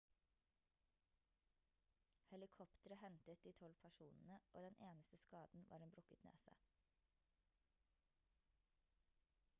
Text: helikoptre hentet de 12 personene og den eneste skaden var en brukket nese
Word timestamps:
helikoptre 2.31 2.97
hentet 3.01 3.43
de 3.49 3.53
12 3.59 3.77
personene 3.83 4.39
og 4.53 4.63
den 4.67 4.81
eneste 4.89 5.21
skaden 5.27 5.69
var 5.75 5.85
en 5.89 5.95
brukket 5.97 6.27
nese 6.31 6.59